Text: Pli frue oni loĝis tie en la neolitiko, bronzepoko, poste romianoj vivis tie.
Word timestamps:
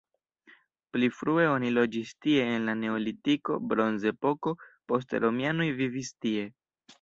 Pli 0.95 1.09
frue 1.17 1.43
oni 1.49 1.69
loĝis 1.75 2.13
tie 2.25 2.47
en 2.53 2.65
la 2.69 2.75
neolitiko, 2.79 3.59
bronzepoko, 3.75 4.55
poste 4.93 5.21
romianoj 5.27 5.69
vivis 5.85 6.11
tie. 6.27 6.49